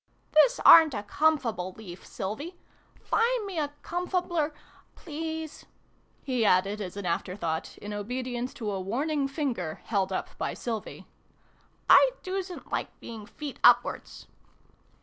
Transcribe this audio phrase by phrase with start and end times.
[0.35, 2.57] "This aren't a comfable leaf, Sylvie.
[2.99, 4.51] Find me a comfabler
[4.95, 5.67] please!"
[6.23, 10.55] he added, as an after thought, in obedience to a warning finger held up by
[10.55, 11.05] Sylvie."
[11.87, 14.25] I doosn't like being feet upwards